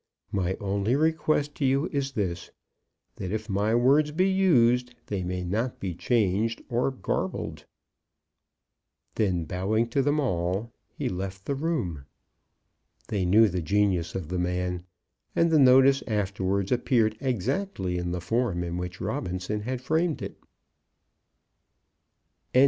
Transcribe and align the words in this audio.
My 0.31 0.57
only 0.59 0.95
request 0.95 1.53
to 1.57 1.65
you 1.65 1.87
is 1.89 2.13
this, 2.13 2.49
that 3.17 3.31
if 3.31 3.47
my 3.47 3.75
words 3.75 4.09
be 4.11 4.27
used, 4.27 4.95
they 5.05 5.21
may 5.23 5.43
not 5.43 5.79
be 5.79 5.93
changed 5.93 6.59
or 6.69 6.89
garbled." 6.89 7.65
Then, 9.13 9.43
bowing 9.45 9.87
to 9.89 10.01
them 10.01 10.19
all, 10.19 10.73
he 10.89 11.07
left 11.07 11.45
the 11.45 11.53
room. 11.53 12.05
They 13.09 13.25
knew 13.25 13.47
the 13.47 13.61
genius 13.61 14.15
of 14.15 14.29
the 14.29 14.39
man, 14.39 14.81
and 15.35 15.51
the 15.51 15.59
notice 15.59 16.01
afterwards 16.07 16.71
appeared 16.71 17.15
exactly 17.21 17.99
in 17.99 18.09
the 18.09 18.21
form 18.21 18.63
in 18.63 18.77
which 18.77 18.99
Robinson 19.01 19.61
had 19.61 19.81
framed 19.81 20.23
it. 20.23 20.31
CHAPTER 20.33 20.47
XXIII. 22.55 22.59